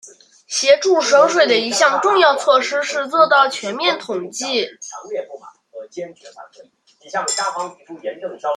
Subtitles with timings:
[0.47, 4.67] 协助省水的一项重要措施是做到全面统计。